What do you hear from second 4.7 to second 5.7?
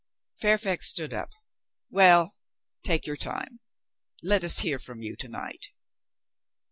from you to night."